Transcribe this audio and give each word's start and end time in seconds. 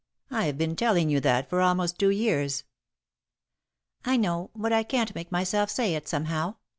I've 0.31 0.57
been 0.57 0.75
telling 0.75 1.11
you 1.11 1.19
that 1.19 1.47
for 1.47 1.61
almost 1.61 1.99
two 1.99 2.09
years." 2.09 2.63
"I 4.03 4.17
know, 4.17 4.49
but 4.55 4.73
I 4.73 4.81
can't 4.81 5.13
make 5.13 5.31
myself 5.31 5.69
say 5.69 5.93
it, 5.93 6.07
somehow. 6.07 6.55